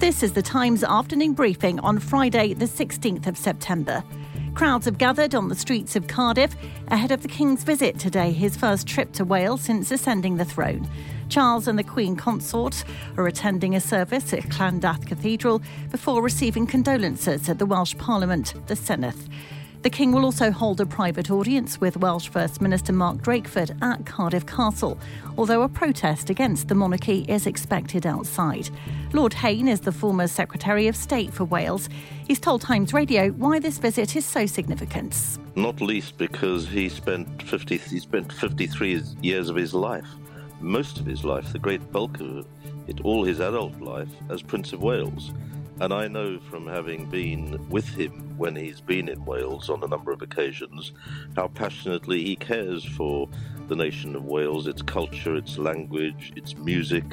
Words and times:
This 0.00 0.22
is 0.22 0.32
the 0.32 0.40
Times 0.40 0.82
afternoon 0.82 1.34
briefing 1.34 1.78
on 1.80 1.98
Friday, 1.98 2.54
the 2.54 2.64
16th 2.64 3.26
of 3.26 3.36
September. 3.36 4.02
Crowds 4.54 4.86
have 4.86 4.96
gathered 4.96 5.34
on 5.34 5.48
the 5.48 5.54
streets 5.54 5.94
of 5.94 6.06
Cardiff 6.06 6.56
ahead 6.88 7.12
of 7.12 7.20
the 7.20 7.28
King's 7.28 7.64
visit 7.64 7.98
today, 7.98 8.32
his 8.32 8.56
first 8.56 8.86
trip 8.86 9.12
to 9.12 9.26
Wales 9.26 9.60
since 9.60 9.90
ascending 9.90 10.38
the 10.38 10.44
throne. 10.46 10.88
Charles 11.28 11.68
and 11.68 11.78
the 11.78 11.84
Queen 11.84 12.16
Consort 12.16 12.82
are 13.18 13.26
attending 13.26 13.76
a 13.76 13.80
service 13.80 14.32
at 14.32 14.48
Llandaff 14.48 15.06
Cathedral 15.06 15.60
before 15.90 16.22
receiving 16.22 16.66
condolences 16.66 17.46
at 17.50 17.58
the 17.58 17.66
Welsh 17.66 17.94
Parliament, 17.98 18.54
the 18.68 18.76
Senedd. 18.76 19.18
The 19.82 19.88
King 19.88 20.12
will 20.12 20.26
also 20.26 20.50
hold 20.50 20.78
a 20.82 20.84
private 20.84 21.30
audience 21.30 21.80
with 21.80 21.96
Welsh 21.96 22.28
First 22.28 22.60
Minister 22.60 22.92
Mark 22.92 23.22
Drakeford 23.22 23.82
at 23.82 24.04
Cardiff 24.04 24.44
Castle, 24.44 24.98
although 25.38 25.62
a 25.62 25.70
protest 25.70 26.28
against 26.28 26.68
the 26.68 26.74
monarchy 26.74 27.24
is 27.28 27.46
expected 27.46 28.04
outside. 28.04 28.68
Lord 29.14 29.32
Hain 29.32 29.68
is 29.68 29.80
the 29.80 29.90
former 29.90 30.26
Secretary 30.26 30.86
of 30.86 30.94
State 30.94 31.32
for 31.32 31.44
Wales. 31.44 31.88
He's 32.28 32.38
told 32.38 32.60
Times 32.60 32.92
Radio 32.92 33.30
why 33.30 33.58
this 33.58 33.78
visit 33.78 34.16
is 34.16 34.26
so 34.26 34.44
significant. 34.44 35.38
Not 35.56 35.80
least 35.80 36.18
because 36.18 36.68
he 36.68 36.90
spent 36.90 37.42
50, 37.44 37.78
he 37.78 38.00
spent 38.00 38.30
53 38.34 39.02
years 39.22 39.48
of 39.48 39.56
his 39.56 39.72
life, 39.72 40.08
most 40.60 41.00
of 41.00 41.06
his 41.06 41.24
life, 41.24 41.54
the 41.54 41.58
great 41.58 41.90
bulk 41.90 42.20
of 42.20 42.46
it, 42.86 43.00
all 43.00 43.24
his 43.24 43.40
adult 43.40 43.80
life, 43.80 44.10
as 44.28 44.42
Prince 44.42 44.74
of 44.74 44.82
Wales. 44.82 45.32
And 45.80 45.94
I 45.94 46.08
know 46.08 46.38
from 46.38 46.66
having 46.66 47.06
been 47.06 47.66
with 47.70 47.88
him 47.88 48.36
when 48.36 48.54
he's 48.54 48.82
been 48.82 49.08
in 49.08 49.24
Wales 49.24 49.70
on 49.70 49.82
a 49.82 49.86
number 49.86 50.12
of 50.12 50.20
occasions 50.20 50.92
how 51.36 51.48
passionately 51.48 52.22
he 52.22 52.36
cares 52.36 52.84
for 52.84 53.30
the 53.68 53.76
nation 53.76 54.14
of 54.14 54.26
Wales, 54.26 54.66
its 54.66 54.82
culture, 54.82 55.36
its 55.36 55.56
language, 55.56 56.32
its 56.36 56.54
music, 56.56 57.04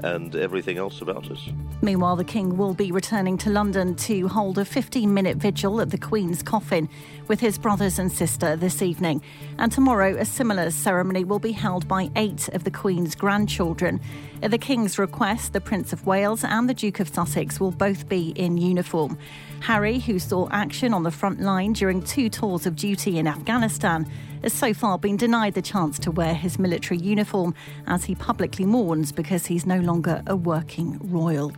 and 0.00 0.34
everything 0.36 0.78
else 0.78 1.00
about 1.00 1.30
us. 1.30 1.48
Meanwhile, 1.82 2.16
the 2.16 2.24
King 2.24 2.56
will 2.56 2.74
be 2.74 2.92
returning 2.92 3.38
to 3.38 3.50
London 3.50 3.94
to 3.96 4.28
hold 4.28 4.58
a 4.58 4.64
15 4.64 5.12
minute 5.12 5.36
vigil 5.36 5.80
at 5.80 5.90
the 5.90 5.98
Queen's 5.98 6.42
coffin 6.42 6.88
with 7.28 7.40
his 7.40 7.58
brothers 7.58 7.98
and 7.98 8.10
sister 8.10 8.56
this 8.56 8.82
evening. 8.82 9.22
And 9.58 9.72
tomorrow, 9.72 10.16
a 10.16 10.24
similar 10.24 10.70
ceremony 10.70 11.24
will 11.24 11.38
be 11.38 11.52
held 11.52 11.88
by 11.88 12.10
eight 12.16 12.48
of 12.48 12.64
the 12.64 12.70
Queen's 12.70 13.14
grandchildren. 13.14 14.00
At 14.42 14.50
the 14.50 14.58
King's 14.58 14.98
request, 14.98 15.52
the 15.52 15.60
Prince 15.60 15.92
of 15.92 16.06
Wales 16.06 16.44
and 16.44 16.68
the 16.68 16.74
Duke 16.74 17.00
of 17.00 17.08
Sussex 17.08 17.58
will 17.58 17.70
both 17.70 18.08
be 18.08 18.30
in 18.30 18.58
uniform. 18.58 19.18
Harry, 19.60 19.98
who 19.98 20.18
saw 20.18 20.48
action 20.50 20.92
on 20.92 21.02
the 21.02 21.10
front 21.10 21.40
line 21.40 21.72
during 21.72 22.02
two 22.02 22.28
tours 22.28 22.66
of 22.66 22.76
duty 22.76 23.18
in 23.18 23.26
Afghanistan, 23.26 24.06
has 24.46 24.52
so 24.52 24.72
far 24.72 24.96
been 24.96 25.16
denied 25.16 25.54
the 25.54 25.60
chance 25.60 25.98
to 25.98 26.08
wear 26.12 26.32
his 26.32 26.56
military 26.56 27.00
uniform 27.00 27.52
as 27.88 28.04
he 28.04 28.14
publicly 28.14 28.64
mourns 28.64 29.10
because 29.10 29.44
he's 29.46 29.66
no 29.66 29.80
longer 29.80 30.22
a 30.28 30.36
working 30.36 31.00
royal. 31.02 31.52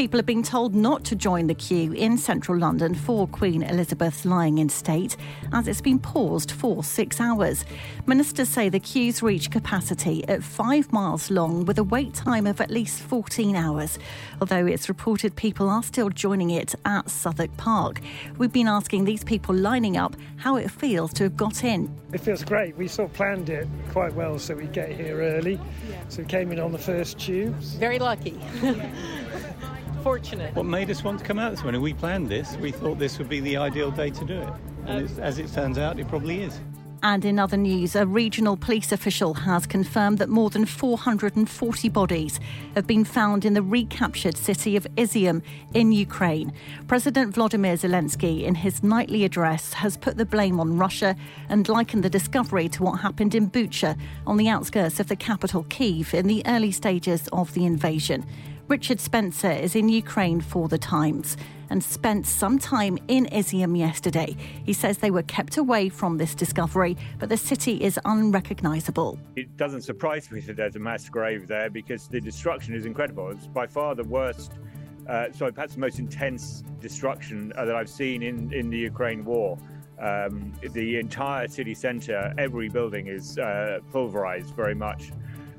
People 0.00 0.18
are 0.20 0.22
being 0.22 0.42
told 0.42 0.74
not 0.74 1.04
to 1.04 1.14
join 1.14 1.46
the 1.46 1.54
queue 1.54 1.92
in 1.92 2.16
central 2.16 2.56
London 2.56 2.94
for 2.94 3.26
Queen 3.26 3.62
Elizabeth's 3.62 4.24
lying 4.24 4.56
in 4.56 4.70
state, 4.70 5.14
as 5.52 5.68
it's 5.68 5.82
been 5.82 5.98
paused 5.98 6.52
for 6.52 6.82
six 6.82 7.20
hours. 7.20 7.66
Ministers 8.06 8.48
say 8.48 8.70
the 8.70 8.80
queues 8.80 9.22
reach 9.22 9.50
capacity 9.50 10.26
at 10.26 10.42
five 10.42 10.90
miles 10.90 11.30
long 11.30 11.66
with 11.66 11.78
a 11.78 11.84
wait 11.84 12.14
time 12.14 12.46
of 12.46 12.62
at 12.62 12.70
least 12.70 13.02
14 13.02 13.54
hours, 13.54 13.98
although 14.40 14.64
it's 14.64 14.88
reported 14.88 15.36
people 15.36 15.68
are 15.68 15.82
still 15.82 16.08
joining 16.08 16.48
it 16.48 16.74
at 16.86 17.10
Southwark 17.10 17.54
Park. 17.58 18.00
We've 18.38 18.50
been 18.50 18.68
asking 18.68 19.04
these 19.04 19.22
people 19.22 19.54
lining 19.54 19.98
up 19.98 20.16
how 20.36 20.56
it 20.56 20.70
feels 20.70 21.12
to 21.12 21.24
have 21.24 21.36
got 21.36 21.62
in. 21.62 21.94
It 22.14 22.22
feels 22.22 22.42
great. 22.42 22.74
We 22.74 22.88
sort 22.88 23.10
of 23.10 23.16
planned 23.16 23.50
it 23.50 23.68
quite 23.90 24.14
well 24.14 24.38
so 24.38 24.54
we 24.54 24.64
get 24.64 24.92
here 24.92 25.20
early. 25.20 25.60
So 26.08 26.22
we 26.22 26.28
came 26.28 26.52
in 26.52 26.58
on 26.58 26.72
the 26.72 26.78
first 26.78 27.18
tube. 27.18 27.54
Very 27.78 27.98
lucky. 27.98 28.40
Fortunate. 30.02 30.54
What 30.54 30.64
made 30.66 30.90
us 30.90 31.04
want 31.04 31.18
to 31.18 31.24
come 31.24 31.38
out 31.38 31.50
this 31.50 31.62
morning? 31.62 31.82
We 31.82 31.92
planned 31.92 32.28
this. 32.28 32.56
We 32.56 32.72
thought 32.72 32.98
this 32.98 33.18
would 33.18 33.28
be 33.28 33.40
the 33.40 33.58
ideal 33.58 33.90
day 33.90 34.10
to 34.10 34.24
do 34.24 34.40
it. 34.40 34.48
And 34.86 35.20
as 35.20 35.38
it 35.38 35.52
turns 35.52 35.76
out, 35.76 36.00
it 36.00 36.08
probably 36.08 36.42
is. 36.42 36.58
And 37.02 37.24
in 37.24 37.38
other 37.38 37.56
news, 37.56 37.96
a 37.96 38.06
regional 38.06 38.56
police 38.56 38.92
official 38.92 39.32
has 39.32 39.66
confirmed 39.66 40.18
that 40.18 40.28
more 40.28 40.50
than 40.50 40.66
440 40.66 41.88
bodies 41.88 42.40
have 42.74 42.86
been 42.86 43.04
found 43.04 43.44
in 43.44 43.54
the 43.54 43.62
recaptured 43.62 44.36
city 44.36 44.76
of 44.76 44.86
Izium 44.96 45.42
in 45.72 45.92
Ukraine. 45.92 46.52
President 46.88 47.34
Vladimir 47.34 47.76
Zelensky, 47.76 48.42
in 48.42 48.54
his 48.54 48.82
nightly 48.82 49.24
address, 49.24 49.72
has 49.72 49.96
put 49.96 50.18
the 50.18 50.26
blame 50.26 50.60
on 50.60 50.76
Russia 50.76 51.16
and 51.48 51.68
likened 51.68 52.02
the 52.02 52.10
discovery 52.10 52.68
to 52.68 52.82
what 52.82 53.00
happened 53.00 53.34
in 53.34 53.50
Bucha 53.50 53.98
on 54.26 54.36
the 54.36 54.48
outskirts 54.48 55.00
of 55.00 55.08
the 55.08 55.16
capital 55.16 55.64
Kiev 55.70 56.12
in 56.12 56.26
the 56.26 56.42
early 56.46 56.72
stages 56.72 57.28
of 57.32 57.54
the 57.54 57.64
invasion. 57.64 58.26
Richard 58.70 59.00
Spencer 59.00 59.50
is 59.50 59.74
in 59.74 59.88
Ukraine 59.88 60.40
for 60.40 60.68
The 60.68 60.78
Times 60.78 61.36
and 61.70 61.82
spent 61.82 62.24
some 62.24 62.56
time 62.56 62.98
in 63.08 63.26
Izium 63.26 63.76
yesterday. 63.76 64.36
He 64.64 64.72
says 64.72 64.98
they 64.98 65.10
were 65.10 65.24
kept 65.24 65.56
away 65.56 65.88
from 65.88 66.18
this 66.18 66.36
discovery, 66.36 66.96
but 67.18 67.28
the 67.28 67.36
city 67.36 67.82
is 67.82 67.98
unrecognisable. 68.04 69.18
It 69.34 69.56
doesn't 69.56 69.80
surprise 69.80 70.30
me 70.30 70.38
that 70.42 70.54
there's 70.54 70.76
a 70.76 70.78
mass 70.78 71.08
grave 71.08 71.48
there 71.48 71.68
because 71.68 72.06
the 72.06 72.20
destruction 72.20 72.72
is 72.74 72.86
incredible. 72.86 73.30
It's 73.30 73.48
by 73.48 73.66
far 73.66 73.96
the 73.96 74.04
worst, 74.04 74.52
uh, 75.08 75.32
sorry, 75.32 75.52
perhaps 75.52 75.74
the 75.74 75.80
most 75.80 75.98
intense 75.98 76.62
destruction 76.78 77.52
uh, 77.56 77.64
that 77.64 77.74
I've 77.74 77.90
seen 77.90 78.22
in, 78.22 78.52
in 78.52 78.70
the 78.70 78.78
Ukraine 78.78 79.24
war. 79.24 79.58
Um, 79.98 80.52
the 80.62 81.00
entire 81.00 81.48
city 81.48 81.74
centre, 81.74 82.32
every 82.38 82.68
building 82.68 83.08
is 83.08 83.36
uh, 83.36 83.80
pulverized 83.90 84.54
very 84.54 84.76
much. 84.76 85.10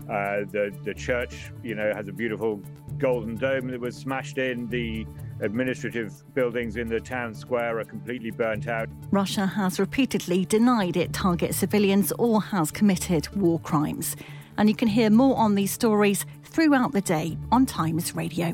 Uh, 0.10 0.46
the 0.52 0.74
the 0.84 0.94
church, 0.94 1.52
you 1.64 1.76
know, 1.76 1.94
has 1.94 2.08
a 2.08 2.12
beautiful 2.12 2.60
golden 3.02 3.36
dome 3.36 3.68
that 3.68 3.80
was 3.80 3.98
smashed 3.98 4.38
in. 4.38 4.70
The 4.70 5.06
administrative 5.42 6.24
buildings 6.34 6.78
in 6.78 6.88
the 6.88 7.00
town 7.00 7.34
square 7.34 7.80
are 7.80 7.84
completely 7.84 8.32
burnt 8.32 8.68
out. 8.68 8.88
Russia 9.10 9.48
has 9.48 9.80
repeatedly 9.80 10.46
denied 10.46 10.96
it 10.96 11.12
targets 11.12 11.58
civilians 11.58 12.14
or 12.14 12.42
has 12.42 12.72
committed 12.72 13.28
war 13.36 13.60
crimes. 13.60 14.16
And 14.58 14.70
you 14.70 14.76
can 14.76 14.88
hear 14.88 15.10
more 15.10 15.36
on 15.38 15.56
these 15.56 15.72
stories 15.72 16.26
throughout 16.44 16.92
the 16.92 17.02
day 17.02 17.38
on 17.52 17.66
Times 17.66 18.16
Radio. 18.16 18.54